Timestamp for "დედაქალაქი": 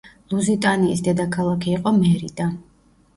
1.07-1.75